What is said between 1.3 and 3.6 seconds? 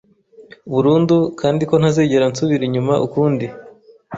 kandi ko ntazigera nsubira inyuma ukundi